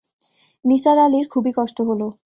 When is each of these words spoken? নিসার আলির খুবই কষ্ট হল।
নিসার 0.65 0.97
আলির 0.97 1.25
খুবই 1.33 1.51
কষ্ট 1.57 1.77
হল। 1.87 2.01